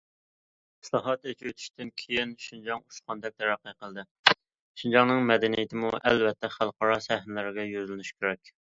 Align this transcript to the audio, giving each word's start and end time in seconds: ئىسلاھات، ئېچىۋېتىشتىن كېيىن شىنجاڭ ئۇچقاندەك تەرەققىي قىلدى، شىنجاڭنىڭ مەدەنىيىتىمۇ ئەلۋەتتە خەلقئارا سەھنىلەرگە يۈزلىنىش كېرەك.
ئىسلاھات، 0.85 1.27
ئېچىۋېتىشتىن 1.31 1.91
كېيىن 2.03 2.31
شىنجاڭ 2.45 2.81
ئۇچقاندەك 2.87 3.37
تەرەققىي 3.43 3.77
قىلدى، 3.85 4.07
شىنجاڭنىڭ 4.83 5.25
مەدەنىيىتىمۇ 5.35 5.97
ئەلۋەتتە 6.03 6.55
خەلقئارا 6.59 6.99
سەھنىلەرگە 7.09 7.73
يۈزلىنىش 7.77 8.15
كېرەك. 8.19 8.55